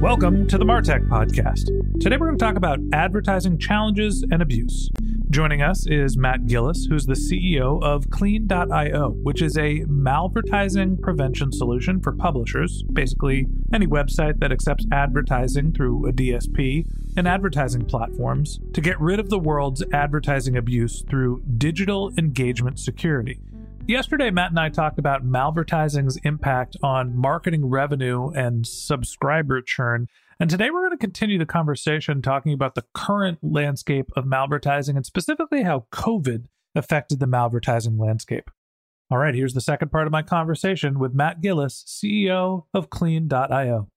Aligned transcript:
Welcome 0.00 0.48
to 0.48 0.56
the 0.56 0.64
Martech 0.64 1.06
Podcast. 1.08 1.66
Today 2.00 2.16
we're 2.16 2.28
going 2.28 2.38
to 2.38 2.42
talk 2.42 2.56
about 2.56 2.78
advertising 2.90 3.58
challenges 3.58 4.24
and 4.30 4.40
abuse. 4.40 4.88
Joining 5.28 5.60
us 5.60 5.86
is 5.86 6.16
Matt 6.16 6.46
Gillis, 6.46 6.86
who's 6.88 7.04
the 7.04 7.12
CEO 7.12 7.82
of 7.82 8.08
Clean.io, 8.08 9.10
which 9.22 9.42
is 9.42 9.58
a 9.58 9.80
malvertising 9.80 11.02
prevention 11.02 11.52
solution 11.52 12.00
for 12.00 12.12
publishers, 12.12 12.82
basically 12.90 13.46
any 13.74 13.86
website 13.86 14.40
that 14.40 14.50
accepts 14.50 14.86
advertising 14.90 15.70
through 15.70 16.08
a 16.08 16.12
DSP 16.12 16.86
and 17.14 17.28
advertising 17.28 17.84
platforms, 17.84 18.58
to 18.72 18.80
get 18.80 18.98
rid 18.98 19.20
of 19.20 19.28
the 19.28 19.38
world's 19.38 19.84
advertising 19.92 20.56
abuse 20.56 21.04
through 21.10 21.42
digital 21.58 22.10
engagement 22.16 22.78
security. 22.78 23.38
Yesterday, 23.86 24.30
Matt 24.30 24.50
and 24.50 24.60
I 24.60 24.68
talked 24.68 24.98
about 24.98 25.26
malvertising's 25.26 26.16
impact 26.18 26.76
on 26.82 27.16
marketing 27.16 27.66
revenue 27.66 28.28
and 28.28 28.66
subscriber 28.66 29.60
churn. 29.62 30.06
And 30.38 30.48
today 30.48 30.70
we're 30.70 30.86
going 30.86 30.92
to 30.92 30.96
continue 30.96 31.38
the 31.38 31.46
conversation 31.46 32.22
talking 32.22 32.52
about 32.52 32.76
the 32.76 32.84
current 32.94 33.38
landscape 33.42 34.10
of 34.16 34.24
malvertising 34.24 34.96
and 34.96 35.04
specifically 35.04 35.64
how 35.64 35.86
COVID 35.92 36.44
affected 36.74 37.18
the 37.18 37.26
malvertising 37.26 37.98
landscape. 37.98 38.50
All 39.10 39.18
right, 39.18 39.34
here's 39.34 39.54
the 39.54 39.60
second 39.60 39.90
part 39.90 40.06
of 40.06 40.12
my 40.12 40.22
conversation 40.22 41.00
with 41.00 41.14
Matt 41.14 41.40
Gillis, 41.40 41.84
CEO 41.84 42.66
of 42.72 42.90
Clean.io. 42.90 43.88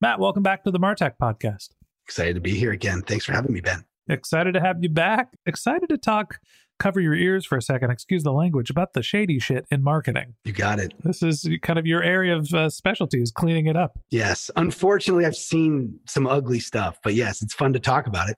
Matt, 0.00 0.20
welcome 0.20 0.44
back 0.44 0.62
to 0.62 0.70
the 0.70 0.78
Martech 0.78 1.14
podcast. 1.20 1.70
Excited 2.06 2.34
to 2.34 2.40
be 2.40 2.54
here 2.54 2.70
again. 2.70 3.02
Thanks 3.02 3.24
for 3.24 3.32
having 3.32 3.52
me, 3.52 3.60
Ben. 3.60 3.84
Excited 4.08 4.54
to 4.54 4.60
have 4.60 4.82
you 4.82 4.88
back. 4.88 5.32
Excited 5.44 5.88
to 5.88 5.98
talk 5.98 6.38
cover 6.80 7.00
your 7.00 7.14
ears 7.14 7.46
for 7.46 7.56
a 7.56 7.62
second, 7.62 7.90
excuse 7.90 8.24
the 8.24 8.32
language, 8.32 8.70
about 8.70 8.94
the 8.94 9.02
shady 9.02 9.38
shit 9.38 9.66
in 9.70 9.84
marketing. 9.84 10.34
You 10.44 10.52
got 10.52 10.80
it. 10.80 10.92
This 11.04 11.22
is 11.22 11.48
kind 11.62 11.78
of 11.78 11.86
your 11.86 12.02
area 12.02 12.36
of 12.36 12.52
uh, 12.52 12.68
specialties, 12.70 13.30
cleaning 13.30 13.66
it 13.66 13.76
up. 13.76 13.98
Yes. 14.10 14.50
Unfortunately, 14.56 15.26
I've 15.26 15.36
seen 15.36 16.00
some 16.06 16.26
ugly 16.26 16.58
stuff, 16.58 16.98
but 17.04 17.14
yes, 17.14 17.42
it's 17.42 17.54
fun 17.54 17.72
to 17.74 17.78
talk 17.78 18.08
about 18.08 18.28
it. 18.30 18.36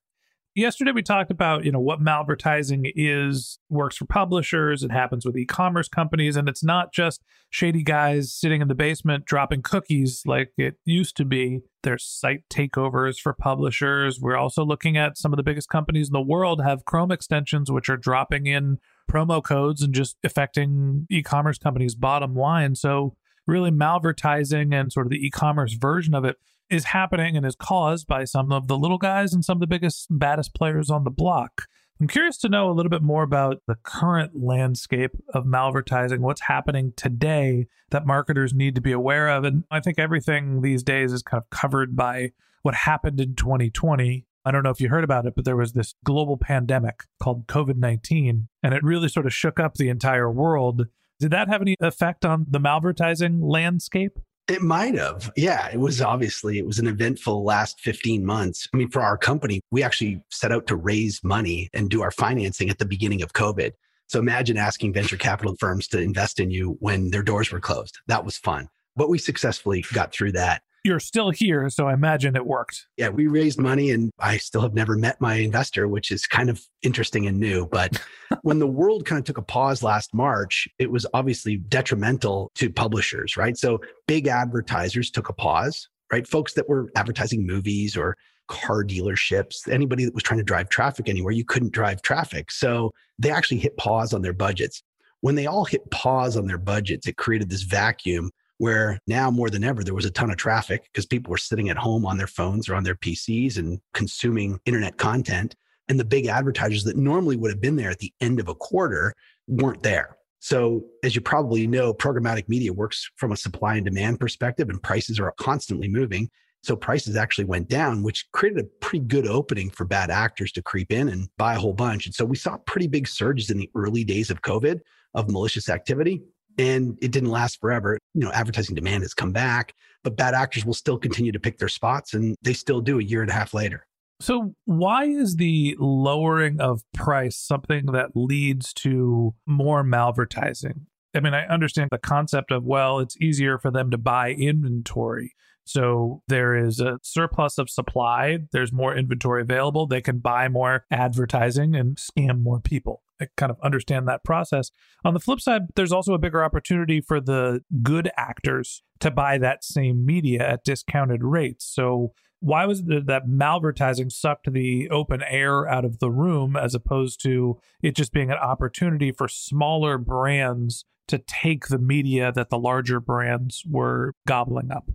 Yesterday 0.54 0.92
we 0.92 1.02
talked 1.02 1.30
about, 1.30 1.64
you 1.64 1.72
know, 1.72 1.80
what 1.80 2.00
malvertising 2.00 2.92
is, 2.94 3.58
works 3.70 3.96
for 3.96 4.04
publishers, 4.04 4.82
it 4.82 4.90
happens 4.90 5.24
with 5.24 5.34
e-commerce 5.34 5.88
companies 5.88 6.36
and 6.36 6.46
it's 6.46 6.62
not 6.62 6.92
just 6.92 7.22
shady 7.48 7.82
guys 7.82 8.34
sitting 8.34 8.60
in 8.60 8.68
the 8.68 8.74
basement 8.74 9.24
dropping 9.24 9.62
cookies 9.62 10.22
like 10.26 10.52
it 10.58 10.74
used 10.84 11.16
to 11.16 11.24
be. 11.24 11.60
There's 11.82 12.04
site 12.04 12.44
takeovers 12.50 13.18
for 13.18 13.32
publishers. 13.32 14.20
We're 14.20 14.36
also 14.36 14.62
looking 14.62 14.98
at 14.98 15.16
some 15.16 15.32
of 15.32 15.38
the 15.38 15.42
biggest 15.42 15.70
companies 15.70 16.08
in 16.08 16.12
the 16.12 16.20
world 16.20 16.60
have 16.60 16.84
Chrome 16.84 17.12
extensions 17.12 17.70
which 17.72 17.88
are 17.88 17.96
dropping 17.96 18.46
in 18.46 18.76
promo 19.10 19.42
codes 19.42 19.80
and 19.80 19.94
just 19.94 20.18
affecting 20.22 21.06
e-commerce 21.10 21.56
companies' 21.56 21.94
bottom 21.94 22.34
line. 22.34 22.74
So 22.74 23.16
really 23.46 23.70
malvertising 23.70 24.74
and 24.74 24.92
sort 24.92 25.06
of 25.06 25.10
the 25.10 25.24
e-commerce 25.24 25.74
version 25.74 26.14
of 26.14 26.24
it 26.24 26.36
is 26.70 26.84
happening 26.84 27.36
and 27.36 27.44
is 27.44 27.54
caused 27.54 28.06
by 28.06 28.24
some 28.24 28.50
of 28.50 28.66
the 28.66 28.78
little 28.78 28.98
guys 28.98 29.34
and 29.34 29.44
some 29.44 29.56
of 29.56 29.60
the 29.60 29.66
biggest, 29.66 30.06
baddest 30.10 30.54
players 30.54 30.90
on 30.90 31.04
the 31.04 31.10
block. 31.10 31.66
I'm 32.00 32.08
curious 32.08 32.38
to 32.38 32.48
know 32.48 32.68
a 32.68 32.72
little 32.72 32.90
bit 32.90 33.02
more 33.02 33.22
about 33.22 33.62
the 33.68 33.76
current 33.84 34.32
landscape 34.34 35.12
of 35.32 35.44
malvertising, 35.44 36.18
what's 36.18 36.40
happening 36.40 36.92
today 36.96 37.68
that 37.90 38.06
marketers 38.06 38.52
need 38.52 38.74
to 38.74 38.80
be 38.80 38.90
aware 38.90 39.28
of. 39.28 39.44
And 39.44 39.64
I 39.70 39.80
think 39.80 39.98
everything 39.98 40.62
these 40.62 40.82
days 40.82 41.12
is 41.12 41.22
kind 41.22 41.40
of 41.40 41.50
covered 41.50 41.94
by 41.94 42.32
what 42.62 42.74
happened 42.74 43.20
in 43.20 43.36
2020. 43.36 44.26
I 44.44 44.50
don't 44.50 44.64
know 44.64 44.70
if 44.70 44.80
you 44.80 44.88
heard 44.88 45.04
about 45.04 45.26
it, 45.26 45.34
but 45.36 45.44
there 45.44 45.56
was 45.56 45.74
this 45.74 45.94
global 46.02 46.36
pandemic 46.36 47.04
called 47.20 47.46
COVID 47.46 47.76
19, 47.76 48.48
and 48.62 48.74
it 48.74 48.82
really 48.82 49.08
sort 49.08 49.26
of 49.26 49.32
shook 49.32 49.60
up 49.60 49.74
the 49.74 49.88
entire 49.88 50.30
world. 50.30 50.88
Did 51.22 51.30
that 51.30 51.46
have 51.46 51.62
any 51.62 51.76
effect 51.78 52.24
on 52.24 52.46
the 52.50 52.58
malvertising 52.58 53.38
landscape? 53.42 54.18
It 54.48 54.60
might 54.60 54.96
have. 54.96 55.30
Yeah, 55.36 55.68
it 55.72 55.78
was 55.78 56.02
obviously 56.02 56.58
it 56.58 56.66
was 56.66 56.80
an 56.80 56.88
eventful 56.88 57.44
last 57.44 57.80
15 57.80 58.26
months. 58.26 58.68
I 58.74 58.76
mean, 58.76 58.90
for 58.90 59.02
our 59.02 59.16
company, 59.16 59.60
we 59.70 59.84
actually 59.84 60.20
set 60.32 60.50
out 60.50 60.66
to 60.66 60.74
raise 60.74 61.22
money 61.22 61.70
and 61.72 61.88
do 61.88 62.02
our 62.02 62.10
financing 62.10 62.70
at 62.70 62.78
the 62.80 62.84
beginning 62.84 63.22
of 63.22 63.34
COVID. 63.34 63.70
So 64.08 64.18
imagine 64.18 64.56
asking 64.56 64.94
venture 64.94 65.16
capital 65.16 65.54
firms 65.60 65.86
to 65.88 66.00
invest 66.00 66.40
in 66.40 66.50
you 66.50 66.76
when 66.80 67.12
their 67.12 67.22
doors 67.22 67.52
were 67.52 67.60
closed. 67.60 68.00
That 68.08 68.24
was 68.24 68.36
fun. 68.36 68.68
But 68.96 69.08
we 69.08 69.18
successfully 69.18 69.84
got 69.94 70.12
through 70.12 70.32
that 70.32 70.62
you're 70.84 71.00
still 71.00 71.30
here, 71.30 71.68
so 71.70 71.88
I 71.88 71.94
imagine 71.94 72.34
it 72.34 72.44
worked. 72.44 72.86
Yeah, 72.96 73.10
we 73.10 73.26
raised 73.26 73.58
money 73.58 73.90
and 73.90 74.10
I 74.18 74.38
still 74.38 74.62
have 74.62 74.74
never 74.74 74.96
met 74.96 75.20
my 75.20 75.34
investor, 75.34 75.86
which 75.86 76.10
is 76.10 76.26
kind 76.26 76.50
of 76.50 76.60
interesting 76.82 77.26
and 77.26 77.38
new. 77.38 77.66
But 77.66 78.02
when 78.42 78.58
the 78.58 78.66
world 78.66 79.06
kind 79.06 79.18
of 79.18 79.24
took 79.24 79.38
a 79.38 79.42
pause 79.42 79.82
last 79.82 80.12
March, 80.12 80.68
it 80.78 80.90
was 80.90 81.06
obviously 81.14 81.56
detrimental 81.56 82.50
to 82.56 82.70
publishers, 82.70 83.36
right? 83.36 83.56
So 83.56 83.80
big 84.06 84.26
advertisers 84.26 85.10
took 85.10 85.28
a 85.28 85.32
pause, 85.32 85.88
right? 86.12 86.26
Folks 86.26 86.54
that 86.54 86.68
were 86.68 86.90
advertising 86.96 87.46
movies 87.46 87.96
or 87.96 88.16
car 88.48 88.84
dealerships, 88.84 89.68
anybody 89.68 90.04
that 90.04 90.14
was 90.14 90.24
trying 90.24 90.38
to 90.38 90.44
drive 90.44 90.68
traffic 90.68 91.08
anywhere, 91.08 91.32
you 91.32 91.44
couldn't 91.44 91.72
drive 91.72 92.02
traffic. 92.02 92.50
So 92.50 92.92
they 93.18 93.30
actually 93.30 93.58
hit 93.58 93.76
pause 93.76 94.12
on 94.12 94.22
their 94.22 94.32
budgets. 94.32 94.82
When 95.20 95.36
they 95.36 95.46
all 95.46 95.64
hit 95.64 95.88
pause 95.90 96.36
on 96.36 96.46
their 96.46 96.58
budgets, 96.58 97.06
it 97.06 97.16
created 97.16 97.48
this 97.48 97.62
vacuum 97.62 98.30
where 98.58 98.98
now 99.06 99.30
more 99.30 99.50
than 99.50 99.64
ever 99.64 99.82
there 99.82 99.94
was 99.94 100.04
a 100.04 100.10
ton 100.10 100.30
of 100.30 100.36
traffic 100.36 100.82
because 100.84 101.06
people 101.06 101.30
were 101.30 101.38
sitting 101.38 101.68
at 101.68 101.76
home 101.76 102.04
on 102.04 102.18
their 102.18 102.26
phones 102.26 102.68
or 102.68 102.74
on 102.74 102.84
their 102.84 102.96
PCs 102.96 103.56
and 103.56 103.80
consuming 103.94 104.60
internet 104.66 104.98
content. 104.98 105.54
And 105.88 105.98
the 105.98 106.04
big 106.04 106.26
advertisers 106.26 106.84
that 106.84 106.96
normally 106.96 107.36
would 107.36 107.50
have 107.50 107.60
been 107.60 107.76
there 107.76 107.90
at 107.90 107.98
the 107.98 108.12
end 108.20 108.40
of 108.40 108.48
a 108.48 108.54
quarter 108.54 109.14
weren't 109.46 109.82
there. 109.82 110.16
So, 110.38 110.84
as 111.04 111.14
you 111.14 111.20
probably 111.20 111.66
know, 111.66 111.94
programmatic 111.94 112.48
media 112.48 112.72
works 112.72 113.08
from 113.16 113.30
a 113.30 113.36
supply 113.36 113.76
and 113.76 113.84
demand 113.84 114.18
perspective, 114.18 114.68
and 114.70 114.82
prices 114.82 115.20
are 115.20 115.32
constantly 115.38 115.88
moving. 115.88 116.28
So, 116.64 116.74
prices 116.74 117.16
actually 117.16 117.44
went 117.44 117.68
down, 117.68 118.02
which 118.02 118.26
created 118.32 118.64
a 118.64 118.68
pretty 118.80 119.04
good 119.04 119.26
opening 119.26 119.70
for 119.70 119.84
bad 119.84 120.10
actors 120.10 120.50
to 120.52 120.62
creep 120.62 120.90
in 120.90 121.10
and 121.10 121.28
buy 121.36 121.54
a 121.54 121.58
whole 121.58 121.74
bunch. 121.74 122.06
And 122.06 122.14
so, 122.14 122.24
we 122.24 122.36
saw 122.36 122.56
pretty 122.58 122.88
big 122.88 123.06
surges 123.06 123.50
in 123.50 123.58
the 123.58 123.70
early 123.76 124.02
days 124.02 124.30
of 124.30 124.42
COVID 124.42 124.80
of 125.14 125.30
malicious 125.30 125.68
activity 125.68 126.22
and 126.58 126.98
it 127.00 127.10
didn't 127.10 127.30
last 127.30 127.60
forever. 127.60 127.98
You 128.14 128.22
know, 128.22 128.32
advertising 128.32 128.74
demand 128.74 129.02
has 129.02 129.14
come 129.14 129.32
back, 129.32 129.74
but 130.04 130.16
bad 130.16 130.34
actors 130.34 130.64
will 130.64 130.74
still 130.74 130.98
continue 130.98 131.32
to 131.32 131.40
pick 131.40 131.58
their 131.58 131.68
spots 131.68 132.14
and 132.14 132.36
they 132.42 132.52
still 132.52 132.80
do 132.80 132.98
a 132.98 133.02
year 133.02 133.22
and 133.22 133.30
a 133.30 133.34
half 133.34 133.54
later. 133.54 133.86
So, 134.22 134.54
why 134.66 135.06
is 135.06 135.34
the 135.34 135.74
lowering 135.80 136.60
of 136.60 136.84
price 136.94 137.36
something 137.36 137.86
that 137.86 138.10
leads 138.14 138.72
to 138.74 139.34
more 139.46 139.82
malvertising? 139.82 140.82
I 141.12 141.18
mean, 141.18 141.34
I 141.34 141.44
understand 141.46 141.88
the 141.90 141.98
concept 141.98 142.52
of, 142.52 142.62
well, 142.62 143.00
it's 143.00 143.16
easier 143.20 143.58
for 143.58 143.72
them 143.72 143.90
to 143.90 143.98
buy 143.98 144.30
inventory. 144.30 145.34
So 145.64 146.22
there 146.28 146.54
is 146.54 146.78
a 146.78 147.00
surplus 147.02 147.58
of 147.58 147.68
supply, 147.68 148.38
there's 148.52 148.72
more 148.72 148.96
inventory 148.96 149.42
available, 149.42 149.88
they 149.88 150.00
can 150.00 150.18
buy 150.18 150.48
more 150.48 150.84
advertising 150.90 151.74
and 151.74 151.96
scam 151.96 152.42
more 152.42 152.60
people. 152.60 153.02
I 153.20 153.26
kind 153.36 153.50
of 153.50 153.58
understand 153.62 154.06
that 154.06 154.24
process. 154.24 154.70
On 155.04 155.14
the 155.14 155.20
flip 155.20 155.40
side, 155.40 155.62
there's 155.74 155.92
also 155.92 156.14
a 156.14 156.18
bigger 156.18 156.44
opportunity 156.44 157.00
for 157.00 157.20
the 157.20 157.62
good 157.82 158.08
actors 158.16 158.84
to 159.00 159.10
buy 159.10 159.38
that 159.38 159.64
same 159.64 160.06
media 160.06 160.48
at 160.48 160.64
discounted 160.64 161.24
rates. 161.24 161.64
So 161.64 162.12
why 162.42 162.66
was 162.66 162.80
it 162.80 163.06
that 163.06 163.28
malvertising 163.28 164.10
sucked 164.10 164.52
the 164.52 164.90
open 164.90 165.22
air 165.22 165.68
out 165.68 165.84
of 165.84 166.00
the 166.00 166.10
room 166.10 166.56
as 166.56 166.74
opposed 166.74 167.22
to 167.22 167.60
it 167.82 167.94
just 167.94 168.12
being 168.12 168.32
an 168.32 168.36
opportunity 168.36 169.12
for 169.12 169.28
smaller 169.28 169.96
brands 169.96 170.84
to 171.06 171.18
take 171.18 171.68
the 171.68 171.78
media 171.78 172.32
that 172.32 172.50
the 172.50 172.58
larger 172.58 172.98
brands 172.98 173.62
were 173.70 174.12
gobbling 174.26 174.72
up? 174.72 174.90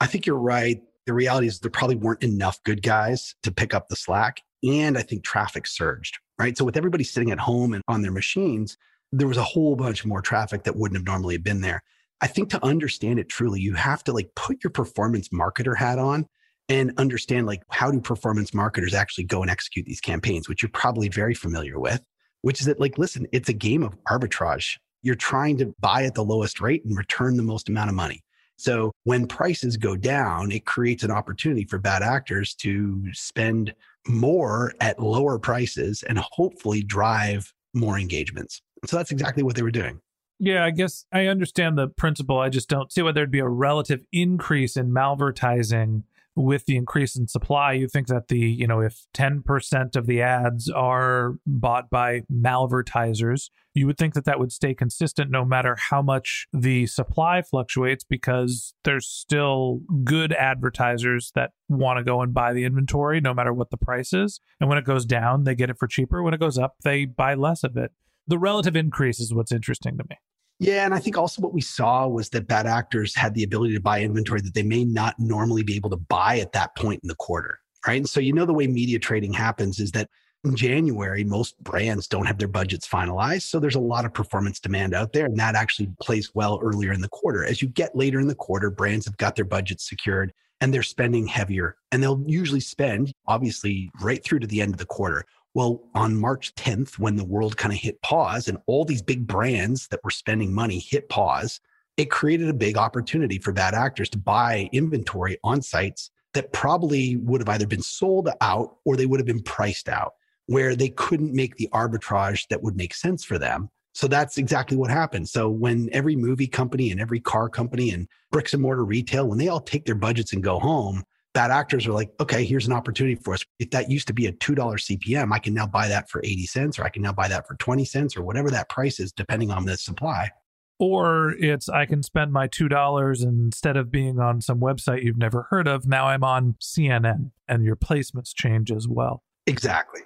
I 0.00 0.06
think 0.06 0.26
you're 0.26 0.36
right. 0.36 0.82
The 1.06 1.14
reality 1.14 1.46
is 1.46 1.60
there 1.60 1.70
probably 1.70 1.96
weren't 1.96 2.22
enough 2.22 2.62
good 2.64 2.82
guys 2.82 3.34
to 3.44 3.50
pick 3.50 3.72
up 3.72 3.88
the 3.88 3.96
slack. 3.96 4.42
And 4.62 4.98
I 4.98 5.02
think 5.02 5.24
traffic 5.24 5.66
surged, 5.66 6.18
right? 6.38 6.56
So 6.56 6.66
with 6.66 6.76
everybody 6.76 7.04
sitting 7.04 7.30
at 7.30 7.38
home 7.38 7.72
and 7.72 7.82
on 7.88 8.02
their 8.02 8.12
machines, 8.12 8.76
there 9.10 9.26
was 9.26 9.38
a 9.38 9.42
whole 9.42 9.74
bunch 9.74 10.04
more 10.04 10.20
traffic 10.20 10.64
that 10.64 10.76
wouldn't 10.76 10.98
have 10.98 11.06
normally 11.06 11.38
been 11.38 11.62
there. 11.62 11.82
I 12.20 12.26
think 12.26 12.50
to 12.50 12.62
understand 12.62 13.18
it 13.18 13.30
truly, 13.30 13.60
you 13.60 13.72
have 13.72 14.04
to 14.04 14.12
like 14.12 14.34
put 14.36 14.62
your 14.62 14.70
performance 14.70 15.30
marketer 15.30 15.74
hat 15.74 15.98
on 15.98 16.26
and 16.70 16.92
understand 16.98 17.46
like 17.46 17.62
how 17.68 17.90
do 17.90 18.00
performance 18.00 18.54
marketers 18.54 18.94
actually 18.94 19.24
go 19.24 19.42
and 19.42 19.50
execute 19.50 19.84
these 19.84 20.00
campaigns, 20.00 20.48
which 20.48 20.62
you're 20.62 20.70
probably 20.70 21.08
very 21.08 21.34
familiar 21.34 21.80
with, 21.80 22.00
which 22.42 22.60
is 22.60 22.66
that 22.66 22.78
like, 22.78 22.96
listen, 22.96 23.26
it's 23.32 23.48
a 23.48 23.52
game 23.52 23.82
of 23.82 23.92
arbitrage. 24.04 24.78
You're 25.02 25.16
trying 25.16 25.58
to 25.58 25.74
buy 25.80 26.04
at 26.04 26.14
the 26.14 26.24
lowest 26.24 26.60
rate 26.60 26.84
and 26.84 26.96
return 26.96 27.36
the 27.36 27.42
most 27.42 27.68
amount 27.68 27.90
of 27.90 27.96
money. 27.96 28.22
So 28.56 28.92
when 29.04 29.26
prices 29.26 29.76
go 29.78 29.96
down, 29.96 30.52
it 30.52 30.64
creates 30.64 31.02
an 31.02 31.10
opportunity 31.10 31.64
for 31.64 31.78
bad 31.78 32.02
actors 32.02 32.54
to 32.56 33.02
spend 33.14 33.74
more 34.06 34.72
at 34.80 35.00
lower 35.00 35.38
prices 35.38 36.04
and 36.04 36.18
hopefully 36.18 36.82
drive 36.82 37.52
more 37.74 37.98
engagements. 37.98 38.62
So 38.86 38.96
that's 38.96 39.10
exactly 39.10 39.42
what 39.42 39.56
they 39.56 39.62
were 39.62 39.70
doing. 39.70 40.00
Yeah, 40.38 40.64
I 40.64 40.70
guess 40.70 41.04
I 41.12 41.26
understand 41.26 41.76
the 41.76 41.88
principle. 41.88 42.38
I 42.38 42.48
just 42.48 42.68
don't 42.68 42.92
see 42.92 43.02
why 43.02 43.12
there'd 43.12 43.30
be 43.30 43.40
a 43.40 43.48
relative 43.48 44.04
increase 44.12 44.76
in 44.76 44.90
malvertising 44.90 46.04
with 46.36 46.66
the 46.66 46.76
increase 46.76 47.16
in 47.16 47.28
supply, 47.28 47.72
you 47.72 47.88
think 47.88 48.06
that 48.06 48.28
the, 48.28 48.38
you 48.38 48.66
know, 48.66 48.80
if 48.80 49.06
10% 49.14 49.96
of 49.96 50.06
the 50.06 50.22
ads 50.22 50.70
are 50.70 51.34
bought 51.46 51.90
by 51.90 52.22
malvertisers, 52.32 53.50
you 53.74 53.86
would 53.86 53.98
think 53.98 54.14
that 54.14 54.24
that 54.24 54.38
would 54.38 54.52
stay 54.52 54.74
consistent 54.74 55.30
no 55.30 55.44
matter 55.44 55.76
how 55.76 56.02
much 56.02 56.46
the 56.52 56.86
supply 56.86 57.42
fluctuates 57.42 58.04
because 58.04 58.74
there's 58.84 59.06
still 59.06 59.80
good 60.04 60.32
advertisers 60.32 61.32
that 61.34 61.50
want 61.68 61.98
to 61.98 62.04
go 62.04 62.20
and 62.20 62.34
buy 62.34 62.52
the 62.52 62.64
inventory 62.64 63.20
no 63.20 63.34
matter 63.34 63.52
what 63.52 63.70
the 63.70 63.76
price 63.76 64.12
is. 64.12 64.40
And 64.60 64.68
when 64.68 64.78
it 64.78 64.84
goes 64.84 65.04
down, 65.04 65.44
they 65.44 65.54
get 65.54 65.70
it 65.70 65.78
for 65.78 65.86
cheaper. 65.86 66.22
When 66.22 66.34
it 66.34 66.40
goes 66.40 66.58
up, 66.58 66.74
they 66.82 67.04
buy 67.04 67.34
less 67.34 67.64
of 67.64 67.76
it. 67.76 67.92
The 68.26 68.38
relative 68.38 68.76
increase 68.76 69.20
is 69.20 69.34
what's 69.34 69.52
interesting 69.52 69.98
to 69.98 70.04
me. 70.08 70.16
Yeah, 70.60 70.84
and 70.84 70.92
I 70.92 70.98
think 70.98 71.16
also 71.16 71.40
what 71.40 71.54
we 71.54 71.62
saw 71.62 72.06
was 72.06 72.28
that 72.28 72.46
bad 72.46 72.66
actors 72.66 73.16
had 73.16 73.34
the 73.34 73.42
ability 73.42 73.74
to 73.74 73.80
buy 73.80 74.02
inventory 74.02 74.42
that 74.42 74.52
they 74.52 74.62
may 74.62 74.84
not 74.84 75.14
normally 75.18 75.62
be 75.62 75.74
able 75.74 75.88
to 75.88 75.96
buy 75.96 76.38
at 76.38 76.52
that 76.52 76.76
point 76.76 77.00
in 77.02 77.08
the 77.08 77.14
quarter, 77.14 77.58
right? 77.86 77.96
And 77.96 78.08
so 78.08 78.20
you 78.20 78.34
know 78.34 78.44
the 78.44 78.52
way 78.52 78.66
media 78.66 78.98
trading 78.98 79.32
happens 79.32 79.80
is 79.80 79.90
that 79.92 80.10
in 80.44 80.54
January, 80.54 81.24
most 81.24 81.58
brands 81.62 82.06
don't 82.06 82.26
have 82.26 82.36
their 82.36 82.46
budgets 82.46 82.86
finalized. 82.86 83.42
So 83.42 83.58
there's 83.58 83.74
a 83.74 83.80
lot 83.80 84.04
of 84.04 84.12
performance 84.12 84.60
demand 84.60 84.94
out 84.94 85.14
there. 85.14 85.24
And 85.24 85.38
that 85.38 85.54
actually 85.54 85.90
plays 86.00 86.30
well 86.34 86.60
earlier 86.62 86.92
in 86.92 87.00
the 87.00 87.08
quarter. 87.08 87.44
As 87.44 87.62
you 87.62 87.68
get 87.68 87.96
later 87.96 88.20
in 88.20 88.28
the 88.28 88.34
quarter, 88.34 88.70
brands 88.70 89.06
have 89.06 89.16
got 89.16 89.36
their 89.36 89.44
budgets 89.46 89.88
secured 89.88 90.32
and 90.60 90.72
they're 90.72 90.82
spending 90.82 91.26
heavier. 91.26 91.76
And 91.90 92.02
they'll 92.02 92.22
usually 92.26 92.60
spend, 92.60 93.12
obviously, 93.26 93.90
right 94.00 94.22
through 94.22 94.40
to 94.40 94.46
the 94.46 94.60
end 94.60 94.74
of 94.74 94.78
the 94.78 94.86
quarter. 94.86 95.24
Well, 95.54 95.82
on 95.94 96.16
March 96.16 96.54
10th, 96.54 96.98
when 96.98 97.16
the 97.16 97.24
world 97.24 97.56
kind 97.56 97.72
of 97.72 97.80
hit 97.80 98.00
pause 98.02 98.46
and 98.46 98.58
all 98.66 98.84
these 98.84 99.02
big 99.02 99.26
brands 99.26 99.88
that 99.88 100.02
were 100.04 100.10
spending 100.10 100.54
money 100.54 100.78
hit 100.78 101.08
pause, 101.08 101.60
it 101.96 102.10
created 102.10 102.48
a 102.48 102.54
big 102.54 102.76
opportunity 102.76 103.38
for 103.38 103.52
bad 103.52 103.74
actors 103.74 104.08
to 104.10 104.18
buy 104.18 104.68
inventory 104.72 105.38
on 105.42 105.60
sites 105.60 106.10
that 106.34 106.52
probably 106.52 107.16
would 107.16 107.40
have 107.40 107.48
either 107.48 107.66
been 107.66 107.82
sold 107.82 108.28
out 108.40 108.76
or 108.84 108.96
they 108.96 109.06
would 109.06 109.18
have 109.18 109.26
been 109.26 109.42
priced 109.42 109.88
out, 109.88 110.14
where 110.46 110.76
they 110.76 110.88
couldn't 110.90 111.34
make 111.34 111.56
the 111.56 111.68
arbitrage 111.72 112.46
that 112.48 112.62
would 112.62 112.76
make 112.76 112.94
sense 112.94 113.24
for 113.24 113.36
them. 113.36 113.68
So 113.92 114.06
that's 114.06 114.38
exactly 114.38 114.76
what 114.76 114.90
happened. 114.90 115.28
So 115.28 115.50
when 115.50 115.90
every 115.92 116.14
movie 116.14 116.46
company 116.46 116.92
and 116.92 117.00
every 117.00 117.18
car 117.18 117.48
company 117.48 117.90
and 117.90 118.06
bricks 118.30 118.52
and 118.52 118.62
mortar 118.62 118.84
retail, 118.84 119.26
when 119.26 119.38
they 119.38 119.48
all 119.48 119.60
take 119.60 119.84
their 119.84 119.96
budgets 119.96 120.32
and 120.32 120.44
go 120.44 120.60
home, 120.60 121.02
bad 121.32 121.50
actors 121.50 121.86
are 121.86 121.92
like, 121.92 122.10
okay, 122.20 122.44
here's 122.44 122.66
an 122.66 122.72
opportunity 122.72 123.14
for 123.14 123.34
us. 123.34 123.44
If 123.58 123.70
that 123.70 123.90
used 123.90 124.06
to 124.08 124.12
be 124.12 124.26
a 124.26 124.32
$2 124.32 124.56
CPM, 124.56 125.32
I 125.32 125.38
can 125.38 125.54
now 125.54 125.66
buy 125.66 125.88
that 125.88 126.10
for 126.10 126.20
80 126.24 126.46
cents 126.46 126.78
or 126.78 126.84
I 126.84 126.88
can 126.88 127.02
now 127.02 127.12
buy 127.12 127.28
that 127.28 127.46
for 127.46 127.54
20 127.56 127.84
cents 127.84 128.16
or 128.16 128.22
whatever 128.22 128.50
that 128.50 128.68
price 128.68 129.00
is, 129.00 129.12
depending 129.12 129.50
on 129.50 129.64
the 129.64 129.76
supply. 129.76 130.30
Or 130.78 131.32
it's 131.32 131.68
I 131.68 131.84
can 131.84 132.02
spend 132.02 132.32
my 132.32 132.48
$2 132.48 133.22
and 133.22 133.44
instead 133.44 133.76
of 133.76 133.90
being 133.90 134.18
on 134.18 134.40
some 134.40 134.60
website 134.60 135.02
you've 135.02 135.18
never 135.18 135.46
heard 135.50 135.68
of, 135.68 135.86
now 135.86 136.06
I'm 136.06 136.24
on 136.24 136.56
CNN 136.60 137.32
and 137.46 137.64
your 137.64 137.76
placements 137.76 138.34
change 138.34 138.72
as 138.72 138.88
well. 138.88 139.22
Exactly. 139.46 140.00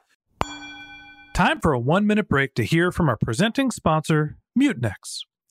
Time 1.33 1.61
for 1.61 1.73
a 1.73 1.79
one 1.79 2.07
minute 2.07 2.29
break 2.29 2.55
to 2.55 2.65
hear 2.65 2.93
from 2.93 3.09
our 3.09 3.17
presenting 3.17 3.71
sponsor, 3.71 4.39
Mutinex. 4.59 5.23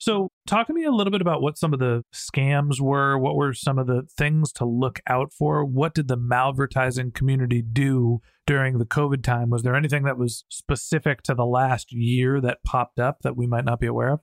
So, 0.00 0.30
talk 0.46 0.66
to 0.66 0.72
me 0.72 0.84
a 0.84 0.90
little 0.90 1.10
bit 1.10 1.20
about 1.20 1.42
what 1.42 1.58
some 1.58 1.74
of 1.74 1.78
the 1.78 2.04
scams 2.14 2.80
were. 2.80 3.18
What 3.18 3.36
were 3.36 3.52
some 3.52 3.78
of 3.78 3.86
the 3.86 4.04
things 4.16 4.50
to 4.54 4.64
look 4.64 4.98
out 5.06 5.30
for? 5.30 5.62
What 5.62 5.94
did 5.94 6.08
the 6.08 6.16
malvertising 6.16 7.12
community 7.12 7.60
do 7.60 8.20
during 8.46 8.78
the 8.78 8.86
COVID 8.86 9.22
time? 9.22 9.50
Was 9.50 9.62
there 9.62 9.76
anything 9.76 10.04
that 10.04 10.16
was 10.16 10.46
specific 10.48 11.22
to 11.24 11.34
the 11.34 11.44
last 11.44 11.92
year 11.92 12.40
that 12.40 12.62
popped 12.64 12.98
up 12.98 13.18
that 13.24 13.36
we 13.36 13.46
might 13.46 13.66
not 13.66 13.78
be 13.78 13.86
aware 13.86 14.08
of? 14.08 14.20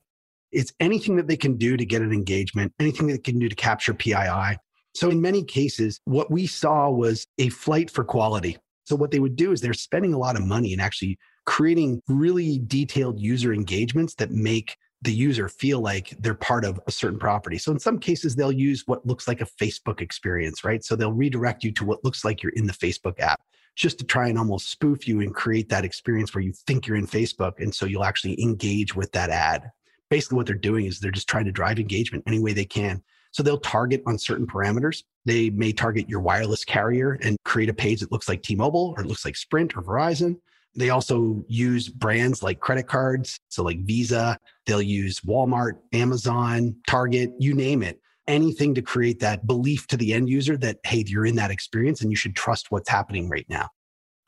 It's 0.50 0.72
anything 0.80 1.14
that 1.14 1.28
they 1.28 1.36
can 1.36 1.56
do 1.56 1.76
to 1.76 1.86
get 1.86 2.02
an 2.02 2.12
engagement, 2.12 2.72
anything 2.80 3.06
they 3.06 3.18
can 3.18 3.38
do 3.38 3.48
to 3.48 3.54
capture 3.54 3.94
PII. 3.94 4.56
So, 4.96 5.10
in 5.10 5.20
many 5.20 5.44
cases, 5.44 6.00
what 6.06 6.28
we 6.28 6.48
saw 6.48 6.90
was 6.90 7.24
a 7.38 7.50
flight 7.50 7.88
for 7.88 8.02
quality. 8.02 8.58
So 8.84 8.96
what 8.96 9.10
they 9.10 9.20
would 9.20 9.36
do 9.36 9.52
is 9.52 9.60
they're 9.60 9.74
spending 9.74 10.14
a 10.14 10.18
lot 10.18 10.34
of 10.34 10.46
money 10.46 10.72
and 10.72 10.80
actually 10.80 11.18
creating 11.44 12.00
really 12.08 12.58
detailed 12.66 13.20
user 13.20 13.52
engagements 13.52 14.14
that 14.14 14.30
make 14.30 14.78
the 15.02 15.12
user 15.12 15.48
feel 15.48 15.80
like 15.80 16.10
they're 16.18 16.34
part 16.34 16.64
of 16.64 16.80
a 16.86 16.90
certain 16.90 17.18
property. 17.18 17.56
So 17.58 17.70
in 17.70 17.78
some 17.78 17.98
cases, 17.98 18.34
they'll 18.34 18.50
use 18.50 18.82
what 18.86 19.06
looks 19.06 19.28
like 19.28 19.40
a 19.40 19.46
Facebook 19.46 20.00
experience, 20.00 20.64
right? 20.64 20.84
So 20.84 20.96
they'll 20.96 21.12
redirect 21.12 21.62
you 21.62 21.72
to 21.72 21.84
what 21.84 22.04
looks 22.04 22.24
like 22.24 22.42
you're 22.42 22.52
in 22.52 22.66
the 22.66 22.72
Facebook 22.72 23.20
app 23.20 23.40
just 23.76 23.98
to 23.98 24.04
try 24.04 24.26
and 24.26 24.38
almost 24.38 24.70
spoof 24.70 25.06
you 25.06 25.20
and 25.20 25.32
create 25.32 25.68
that 25.68 25.84
experience 25.84 26.34
where 26.34 26.42
you 26.42 26.52
think 26.66 26.86
you're 26.86 26.96
in 26.96 27.06
Facebook. 27.06 27.52
And 27.58 27.72
so 27.72 27.86
you'll 27.86 28.04
actually 28.04 28.40
engage 28.42 28.96
with 28.96 29.12
that 29.12 29.30
ad. 29.30 29.70
Basically, 30.10 30.36
what 30.36 30.46
they're 30.46 30.56
doing 30.56 30.86
is 30.86 30.98
they're 30.98 31.12
just 31.12 31.28
trying 31.28 31.44
to 31.44 31.52
drive 31.52 31.78
engagement 31.78 32.24
any 32.26 32.40
way 32.40 32.52
they 32.52 32.64
can. 32.64 33.00
So 33.30 33.42
they'll 33.42 33.60
target 33.60 34.02
on 34.06 34.18
certain 34.18 34.46
parameters. 34.46 35.04
They 35.26 35.50
may 35.50 35.72
target 35.72 36.08
your 36.08 36.20
wireless 36.20 36.64
carrier 36.64 37.18
and 37.22 37.36
create 37.44 37.68
a 37.68 37.74
page 37.74 38.00
that 38.00 38.10
looks 38.10 38.28
like 38.28 38.42
T 38.42 38.56
Mobile 38.56 38.94
or 38.96 39.02
it 39.04 39.06
looks 39.06 39.24
like 39.24 39.36
Sprint 39.36 39.76
or 39.76 39.82
Verizon. 39.82 40.40
They 40.78 40.90
also 40.90 41.44
use 41.48 41.88
brands 41.88 42.42
like 42.42 42.60
credit 42.60 42.86
cards. 42.86 43.40
So, 43.48 43.64
like 43.64 43.84
Visa, 43.84 44.38
they'll 44.64 44.80
use 44.80 45.20
Walmart, 45.20 45.72
Amazon, 45.92 46.76
Target, 46.86 47.32
you 47.38 47.52
name 47.52 47.82
it. 47.82 48.00
Anything 48.28 48.74
to 48.74 48.82
create 48.82 49.18
that 49.20 49.46
belief 49.46 49.86
to 49.88 49.96
the 49.96 50.12
end 50.12 50.28
user 50.28 50.56
that, 50.58 50.78
hey, 50.84 51.02
you're 51.06 51.26
in 51.26 51.34
that 51.36 51.50
experience 51.50 52.00
and 52.00 52.10
you 52.10 52.16
should 52.16 52.36
trust 52.36 52.70
what's 52.70 52.88
happening 52.88 53.28
right 53.28 53.46
now. 53.48 53.70